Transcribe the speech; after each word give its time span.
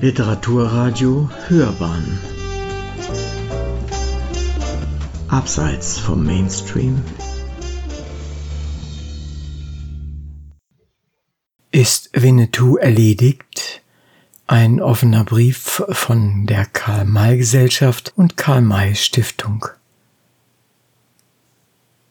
Literaturradio 0.00 1.28
Hörbahn 1.48 2.20
Abseits 5.26 5.98
vom 5.98 6.24
Mainstream 6.24 7.02
Ist 11.72 12.10
Winnetou 12.12 12.76
erledigt? 12.76 13.82
Ein 14.46 14.80
offener 14.80 15.24
Brief 15.24 15.82
von 15.88 16.46
der 16.46 16.64
Karl-May-Gesellschaft 16.64 18.12
und 18.14 18.36
Karl-May-Stiftung. 18.36 19.66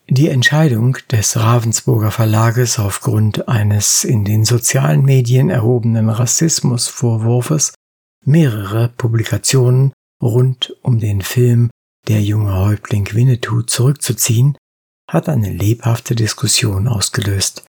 Die 0.10 0.30
Entscheidung 0.30 0.98
des 1.12 1.36
Ravensburger 1.36 2.12
Verlages 2.12 2.80
aufgrund 2.80 3.50
eines 3.50 4.06
in 4.06 4.24
den 4.24 4.46
sozialen 4.46 5.04
Medien 5.04 5.50
erhobenen 5.50 6.10
Rassismusvorwurfes, 6.10 7.74
mehrere 8.26 8.90
Publikationen 8.90 9.94
rund 10.22 10.76
um 10.82 11.00
den 11.00 11.22
Film 11.22 11.70
Der 12.08 12.22
junge 12.22 12.54
Häuptling 12.54 13.14
Winnetou 13.14 13.64
zurückzuziehen, 13.64 14.58
hat 15.10 15.30
eine 15.30 15.52
lebhafte 15.52 16.16
Diskussion 16.16 16.88
ausgelöst. 16.88 17.66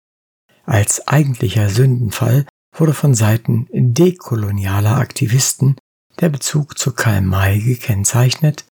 Als 0.64 1.06
eigentlicher 1.06 1.68
Sündenfall 1.68 2.46
wurde 2.74 2.94
von 2.94 3.14
Seiten 3.14 3.68
dekolonialer 3.72 4.96
Aktivisten 4.96 5.76
der 6.20 6.28
Bezug 6.28 6.78
zu 6.78 6.92
Karl 6.92 7.22
May 7.22 7.60
gekennzeichnet, 7.60 8.66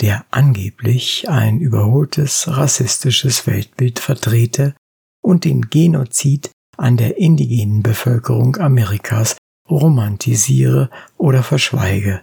der 0.00 0.24
angeblich 0.30 1.28
ein 1.28 1.60
überholtes 1.60 2.48
rassistisches 2.48 3.46
Weltbild 3.46 3.98
vertrete 3.98 4.74
und 5.22 5.44
den 5.44 5.70
Genozid 5.70 6.50
an 6.76 6.96
der 6.96 7.18
indigenen 7.18 7.82
Bevölkerung 7.82 8.56
Amerikas 8.56 9.36
romantisiere 9.68 10.90
oder 11.16 11.42
verschweige. 11.42 12.20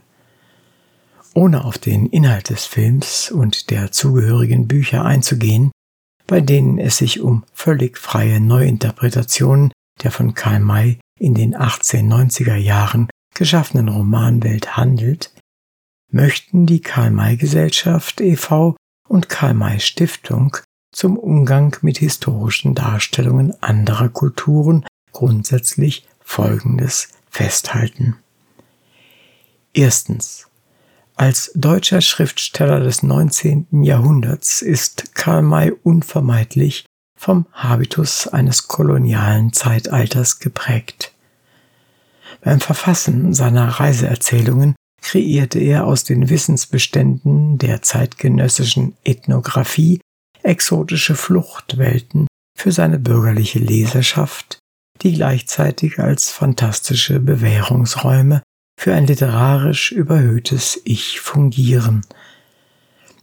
Ohne 1.33 1.63
auf 1.63 1.77
den 1.77 2.07
Inhalt 2.07 2.49
des 2.49 2.65
Films 2.65 3.31
und 3.31 3.69
der 3.69 3.91
zugehörigen 3.91 4.67
Bücher 4.67 5.05
einzugehen, 5.05 5.71
bei 6.27 6.41
denen 6.41 6.77
es 6.77 6.97
sich 6.97 7.21
um 7.21 7.43
völlig 7.53 7.97
freie 7.97 8.39
Neuinterpretationen 8.39 9.71
der 10.03 10.11
von 10.11 10.33
Karl 10.33 10.59
May 10.59 10.99
in 11.19 11.33
den 11.33 11.55
1890er 11.55 12.55
Jahren 12.55 13.09
geschaffenen 13.33 13.87
Romanwelt 13.87 14.75
handelt, 14.75 15.33
möchten 16.11 16.65
die 16.65 16.81
Karl-May-Gesellschaft 16.81 18.19
e.V. 18.21 18.75
und 19.07 19.29
Karl-May-Stiftung 19.29 20.57
zum 20.93 21.17
Umgang 21.17 21.77
mit 21.81 21.99
historischen 21.99 22.75
Darstellungen 22.75 23.53
anderer 23.63 24.09
Kulturen 24.09 24.85
grundsätzlich 25.13 26.07
Folgendes 26.19 27.09
festhalten. 27.31 28.17
Erstens. 29.73 30.47
Als 31.15 31.51
deutscher 31.55 32.01
Schriftsteller 32.01 32.79
des 32.79 33.03
19. 33.03 33.83
Jahrhunderts 33.83 34.61
ist 34.61 35.15
Karl 35.15 35.41
May 35.41 35.71
unvermeidlich 35.71 36.85
vom 37.17 37.45
Habitus 37.53 38.27
eines 38.27 38.67
kolonialen 38.67 39.53
Zeitalters 39.53 40.39
geprägt. 40.39 41.13
Beim 42.41 42.59
Verfassen 42.59 43.33
seiner 43.33 43.67
Reiseerzählungen 43.67 44.75
kreierte 45.01 45.59
er 45.59 45.85
aus 45.85 46.03
den 46.03 46.29
Wissensbeständen 46.29 47.57
der 47.57 47.81
zeitgenössischen 47.81 48.95
Ethnographie 49.03 49.99
exotische 50.43 51.15
Fluchtwelten 51.15 52.27
für 52.57 52.71
seine 52.71 52.99
bürgerliche 52.99 53.59
Leserschaft, 53.59 54.60
die 55.01 55.13
gleichzeitig 55.13 55.99
als 55.99 56.29
fantastische 56.29 57.19
Bewährungsräume 57.19 58.41
für 58.79 58.93
ein 58.93 59.07
literarisch 59.07 59.91
überhöhtes 59.91 60.79
Ich 60.83 61.19
fungieren. 61.19 62.01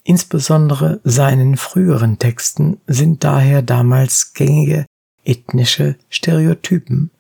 Insbesondere 0.05 1.01
seinen 1.05 1.57
früheren 1.57 2.19
Texten 2.19 2.79
sind 2.87 3.25
daher 3.25 3.63
damals 3.63 4.33
gängige 4.33 4.87
ethnische 5.25 5.97
Stereotypen 6.09 7.11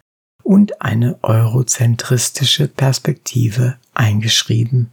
und 0.42 0.80
eine 0.80 1.18
eurozentristische 1.22 2.68
Perspektive 2.68 3.76
eingeschrieben. 3.92 4.90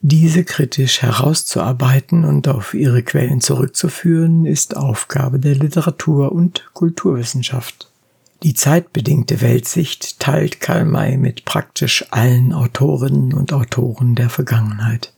Diese 0.00 0.44
kritisch 0.44 1.02
herauszuarbeiten 1.02 2.24
und 2.24 2.48
auf 2.48 2.74
ihre 2.74 3.02
Quellen 3.02 3.40
zurückzuführen, 3.40 4.44
ist 4.44 4.76
Aufgabe 4.76 5.38
der 5.38 5.54
Literatur- 5.54 6.32
und 6.32 6.68
Kulturwissenschaft. 6.74 7.90
Die 8.42 8.54
zeitbedingte 8.54 9.40
Weltsicht 9.40 10.20
teilt 10.20 10.60
Karl 10.60 10.84
May 10.84 11.16
mit 11.16 11.44
praktisch 11.44 12.04
allen 12.10 12.52
Autorinnen 12.52 13.32
und 13.32 13.52
Autoren 13.52 14.14
der 14.14 14.28
Vergangenheit. 14.28 15.14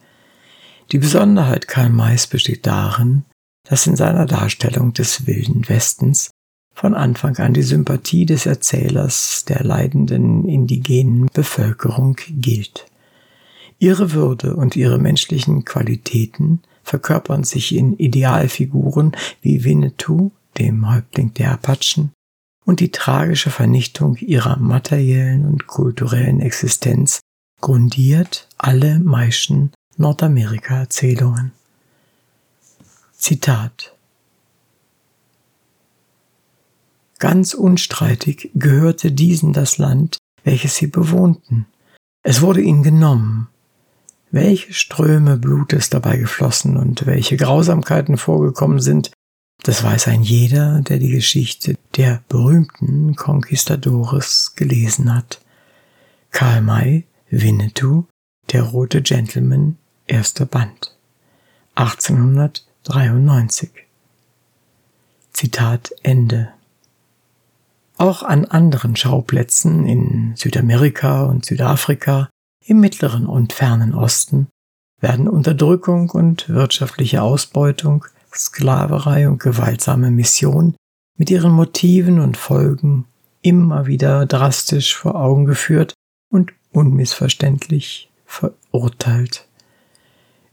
Die 0.93 0.99
Besonderheit 0.99 1.69
Karl 1.69 1.91
Mays 1.91 2.27
besteht 2.27 2.67
darin, 2.67 3.25
dass 3.65 3.87
in 3.87 3.97
seiner 3.97 4.25
Darstellung 4.25 4.95
des 4.95 5.27
wilden 5.27 5.69
Westens 5.69 6.31
von 6.73 6.95
Anfang 6.95 7.37
an 7.39 7.55
die 7.55 7.63
Sympathie 7.63 8.25
des 8.25 8.47
Erzählers 8.47 9.45
der 9.47 9.65
leidenden 9.65 10.45
indigenen 10.45 11.29
Bevölkerung 11.35 12.17
gilt. 12.29 12.87
Ihre 13.81 14.13
Würde 14.13 14.55
und 14.55 14.77
ihre 14.77 14.99
menschlichen 14.99 15.65
Qualitäten 15.65 16.63
verkörpern 16.85 17.45
sich 17.45 17.75
in 17.75 17.95
Idealfiguren 17.95 19.13
wie 19.43 19.65
Winnetou, 19.65 20.31
dem 20.57 20.91
Häuptling 20.91 21.35
der 21.35 21.53
Apachen, 21.53 22.13
und 22.69 22.81
die 22.81 22.93
tragische 22.93 23.49
Vernichtung 23.49 24.17
ihrer 24.17 24.59
materiellen 24.59 25.47
und 25.47 25.67
kulturellen 25.67 26.39
Existenz 26.41 27.21
grundiert 27.63 28.47
alle 28.59 28.99
meisten 28.99 29.73
Nordamerika-Erzählungen. 29.97 31.53
Zitat 33.17 33.97
Ganz 37.19 37.55
unstreitig 37.55 38.51
gehörte 38.55 39.13
diesen 39.13 39.55
das 39.55 39.79
Land, 39.79 40.19
welches 40.45 40.77
sie 40.77 40.89
bewohnten. 40.89 41.65
Es 42.23 42.43
wurde 42.43 42.61
ihnen 42.61 42.83
genommen. 42.83 43.49
Welche 44.31 44.75
Ströme 44.75 45.39
Blutes 45.39 45.89
dabei 45.89 46.19
geflossen 46.19 46.77
und 46.77 47.07
welche 47.07 47.39
Grausamkeiten 47.39 48.19
vorgekommen 48.19 48.81
sind, 48.81 49.11
das 49.63 49.83
weiß 49.83 50.09
ein 50.09 50.23
jeder, 50.23 50.81
der 50.83 50.99
die 50.99 51.11
Geschichte 51.11 51.77
der 51.97 52.23
berühmten 52.29 53.17
Conquistadores 53.17 54.55
gelesen 54.55 55.15
hat. 55.15 55.41
Karl 56.31 56.61
May, 56.63 57.07
Winnetou, 57.31 58.05
der 58.53 58.63
rote 58.63 59.03
Gentleman, 59.03 59.77
erster 60.07 60.47
Band. 60.47 60.97
1893. 61.75 63.71
Zitat 65.33 65.93
Ende. 66.03 66.49
Auch 67.97 68.23
an 68.23 68.45
anderen 68.45 68.97
Schauplätzen 68.97 69.87
in 69.87 70.35
Südamerika 70.37 71.25
und 71.25 71.45
Südafrika, 71.45 72.31
im 72.65 72.81
Mittleren 72.81 73.27
und 73.27 73.53
Fernen 73.53 73.95
Osten 73.95 74.49
werden 75.01 75.29
Unterdrückung 75.29 76.11
und 76.11 76.49
wirtschaftliche 76.49 77.23
Ausbeutung, 77.23 78.05
Sklaverei 78.39 79.29
und 79.29 79.41
gewaltsame 79.41 80.11
Mission 80.11 80.77
mit 81.17 81.31
ihren 81.31 81.53
Motiven 81.53 82.21
und 82.21 82.37
Folgen 82.37 83.07
immer 83.43 83.87
wieder 83.87 84.27
drastisch 84.27 84.97
vor 84.97 85.17
Augen 85.17 85.45
geführt 85.45 85.95
und 86.31 86.53
unmissverständlich 86.73 88.11
verurteilt. 88.25 89.49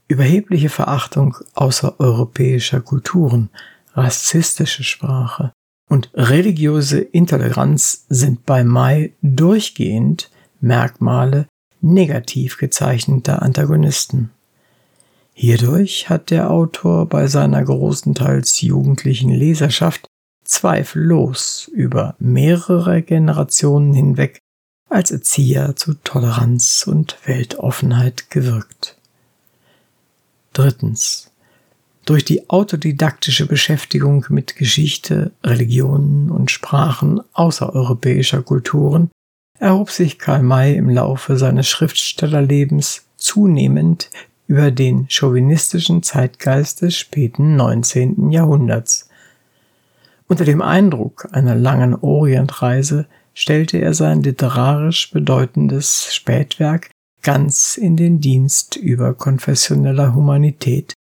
Überhebliche 0.08 0.68
Verachtung 0.68 1.36
außereuropäischer 1.54 2.80
Kulturen, 2.80 3.50
rassistische 3.94 4.84
Sprache, 4.84 5.52
und 5.88 6.10
religiöse 6.14 7.00
Intoleranz 7.00 8.06
sind 8.08 8.44
bei 8.44 8.64
Mai 8.64 9.12
durchgehend 9.22 10.30
Merkmale 10.60 11.46
negativ 11.80 12.58
gezeichneter 12.58 13.42
Antagonisten. 13.42 14.30
Hierdurch 15.38 16.08
hat 16.08 16.30
der 16.30 16.50
Autor 16.50 17.04
bei 17.04 17.26
seiner 17.26 17.62
großenteils 17.62 18.62
jugendlichen 18.62 19.28
Leserschaft 19.28 20.06
zweifellos 20.44 21.70
über 21.74 22.14
mehrere 22.18 23.02
Generationen 23.02 23.92
hinweg 23.92 24.38
als 24.88 25.10
Erzieher 25.10 25.76
zu 25.76 25.92
Toleranz 25.92 26.86
und 26.86 27.18
Weltoffenheit 27.26 28.30
gewirkt. 28.30 28.96
Drittens. 30.54 31.30
Durch 32.06 32.24
die 32.24 32.48
autodidaktische 32.48 33.44
Beschäftigung 33.44 34.24
mit 34.30 34.56
Geschichte, 34.56 35.32
Religionen 35.44 36.30
und 36.30 36.50
Sprachen 36.50 37.20
außereuropäischer 37.34 38.42
Kulturen 38.42 39.10
erhob 39.58 39.90
sich 39.90 40.18
Karl 40.18 40.42
May 40.42 40.76
im 40.76 40.88
Laufe 40.88 41.36
seines 41.36 41.68
Schriftstellerlebens 41.68 43.04
zunehmend 43.18 44.08
über 44.46 44.70
den 44.70 45.06
chauvinistischen 45.08 46.02
Zeitgeist 46.02 46.82
des 46.82 46.96
späten 46.96 47.56
19. 47.56 48.30
Jahrhunderts. 48.30 49.08
Unter 50.28 50.44
dem 50.44 50.62
Eindruck 50.62 51.28
einer 51.32 51.54
langen 51.54 51.94
Orientreise 51.94 53.06
stellte 53.34 53.78
er 53.78 53.94
sein 53.94 54.22
literarisch 54.22 55.10
bedeutendes 55.10 56.14
Spätwerk 56.14 56.90
ganz 57.22 57.76
in 57.76 57.96
den 57.96 58.20
Dienst 58.20 58.76
über 58.76 59.14
konfessioneller 59.14 60.14
Humanität 60.14 60.94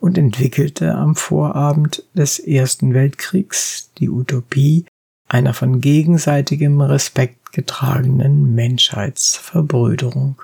und 0.00 0.18
entwickelte 0.18 0.94
am 0.94 1.16
Vorabend 1.16 2.04
des 2.14 2.38
Ersten 2.38 2.94
Weltkriegs 2.94 3.90
die 3.98 4.08
Utopie 4.08 4.86
einer 5.28 5.54
von 5.54 5.80
gegenseitigem 5.80 6.80
Respekt 6.80 7.52
getragenen 7.52 8.54
Menschheitsverbrüderung. 8.54 10.36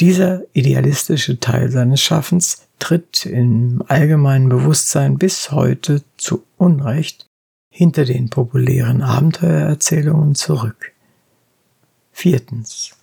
Dieser 0.00 0.42
idealistische 0.52 1.38
Teil 1.38 1.70
seines 1.70 2.00
Schaffens 2.00 2.66
tritt 2.78 3.26
im 3.26 3.82
allgemeinen 3.86 4.48
Bewusstsein 4.48 5.18
bis 5.18 5.52
heute 5.52 6.02
zu 6.16 6.44
Unrecht 6.56 7.26
hinter 7.72 8.04
den 8.04 8.28
populären 8.28 9.02
Abenteuererzählungen 9.02 10.34
zurück. 10.34 10.92
Viertens. 12.12 12.96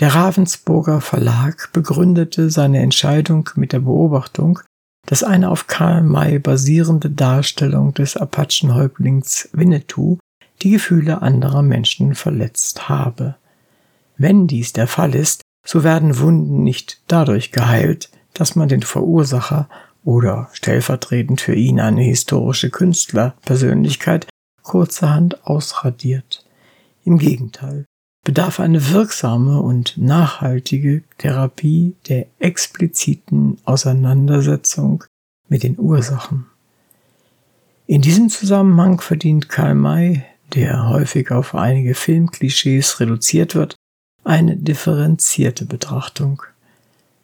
Der 0.00 0.14
Ravensburger 0.14 1.00
Verlag 1.00 1.70
begründete 1.72 2.50
seine 2.50 2.80
Entscheidung 2.80 3.50
mit 3.56 3.72
der 3.72 3.80
Beobachtung, 3.80 4.60
dass 5.06 5.22
eine 5.22 5.50
auf 5.50 5.66
Karl 5.66 6.02
May 6.02 6.38
basierende 6.38 7.10
Darstellung 7.10 7.94
des 7.94 8.16
Apachenhäuptlings 8.16 9.48
Winnetou 9.52 10.18
die 10.62 10.70
Gefühle 10.70 11.22
anderer 11.22 11.62
Menschen 11.62 12.14
verletzt 12.14 12.88
habe. 12.88 13.36
Wenn 14.16 14.46
dies 14.46 14.72
der 14.72 14.86
Fall 14.86 15.14
ist, 15.14 15.42
so 15.64 15.82
werden 15.82 16.18
Wunden 16.18 16.62
nicht 16.62 17.00
dadurch 17.08 17.50
geheilt, 17.50 18.10
dass 18.34 18.54
man 18.54 18.68
den 18.68 18.82
Verursacher 18.82 19.68
oder 20.04 20.48
stellvertretend 20.52 21.40
für 21.40 21.54
ihn 21.54 21.80
eine 21.80 22.02
historische 22.02 22.70
Künstlerpersönlichkeit 22.70 24.26
kurzerhand 24.62 25.46
ausradiert. 25.46 26.44
Im 27.04 27.18
Gegenteil, 27.18 27.84
bedarf 28.24 28.60
eine 28.60 28.90
wirksame 28.90 29.60
und 29.60 29.96
nachhaltige 29.96 31.04
Therapie 31.18 31.94
der 32.08 32.26
expliziten 32.38 33.58
Auseinandersetzung 33.64 35.04
mit 35.48 35.62
den 35.62 35.78
Ursachen. 35.78 36.46
In 37.86 38.00
diesem 38.00 38.30
Zusammenhang 38.30 39.00
verdient 39.00 39.50
Karl 39.50 39.74
May, 39.74 40.24
der 40.54 40.88
häufig 40.88 41.30
auf 41.30 41.54
einige 41.54 41.94
Filmklischees 41.94 42.98
reduziert 42.98 43.54
wird, 43.54 43.76
eine 44.24 44.56
differenzierte 44.56 45.66
Betrachtung. 45.66 46.42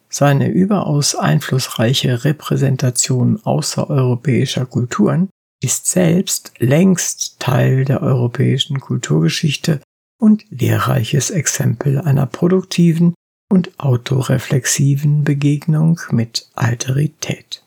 Seine 0.09 0.49
überaus 0.49 1.15
einflussreiche 1.15 2.25
Repräsentation 2.25 3.39
außereuropäischer 3.43 4.65
Kulturen 4.65 5.29
ist 5.63 5.87
selbst 5.87 6.53
längst 6.57 7.39
Teil 7.39 7.85
der 7.85 8.01
europäischen 8.01 8.79
Kulturgeschichte 8.79 9.79
und 10.19 10.45
lehrreiches 10.49 11.29
Exempel 11.29 11.99
einer 11.99 12.25
produktiven 12.25 13.13
und 13.49 13.79
autoreflexiven 13.79 15.23
Begegnung 15.23 15.99
mit 16.11 16.49
Alterität. 16.55 17.63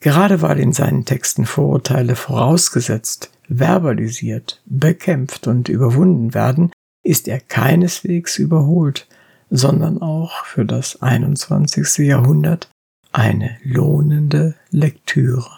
Gerade 0.00 0.42
weil 0.42 0.58
in 0.58 0.72
seinen 0.72 1.04
Texten 1.04 1.46
Vorurteile 1.46 2.16
vorausgesetzt, 2.16 3.30
verbalisiert, 3.48 4.60
bekämpft 4.66 5.46
und 5.46 5.68
überwunden 5.68 6.34
werden, 6.34 6.72
ist 7.02 7.28
er 7.28 7.40
keineswegs 7.40 8.38
überholt, 8.38 9.06
sondern 9.50 10.00
auch 10.00 10.44
für 10.44 10.64
das 10.64 11.02
21. 11.02 12.06
Jahrhundert 12.06 12.68
eine 13.12 13.58
lohnende 13.64 14.54
Lektüre. 14.70 15.50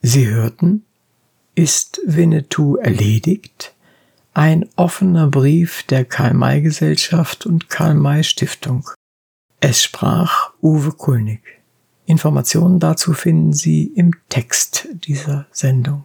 Sie 0.00 0.26
hörten 0.26 0.84
ist 1.54 2.00
Winnetou 2.06 2.76
erledigt? 2.76 3.74
Ein 4.32 4.68
offener 4.76 5.26
Brief 5.26 5.82
der 5.82 6.06
Karl-May-Gesellschaft 6.06 7.44
und 7.44 7.68
Karl-May-Stiftung. 7.68 8.88
Es 9.60 9.82
sprach 9.82 10.54
Uwe 10.62 10.92
Kulnig. 10.92 11.42
Informationen 12.06 12.80
dazu 12.80 13.12
finden 13.12 13.52
Sie 13.52 13.84
im 13.84 14.12
Text 14.30 14.88
dieser 14.92 15.46
Sendung. 15.52 16.04